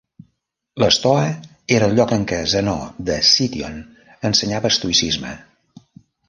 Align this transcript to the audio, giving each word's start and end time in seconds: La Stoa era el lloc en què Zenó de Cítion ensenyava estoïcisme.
La 0.83 0.87
Stoa 0.95 1.27
era 1.75 1.89
el 1.89 1.93
lloc 1.99 2.13
en 2.17 2.25
què 2.31 2.39
Zenó 2.53 2.73
de 3.11 3.19
Cítion 3.33 3.77
ensenyava 4.31 4.73
estoïcisme. 4.75 5.37